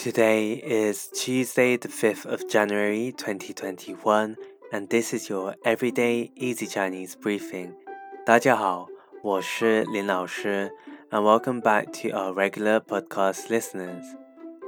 [0.00, 4.34] Today is Tuesday, the 5th of January 2021,
[4.72, 7.74] and this is your Everyday Easy Chinese briefing.
[8.24, 8.88] 大家好，
[9.22, 10.72] 我是林老师,
[11.10, 14.02] and welcome back to our regular podcast listeners.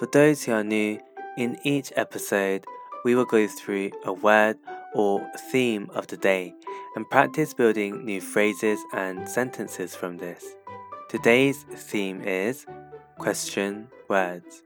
[0.00, 0.98] For those who are new,
[1.36, 2.64] in each episode,
[3.04, 4.56] we will go through a word
[4.94, 5.22] or
[5.52, 6.54] theme of the day
[6.96, 10.56] and practice building new phrases and sentences from this.
[11.08, 12.66] Today's theme is
[13.16, 14.64] question words.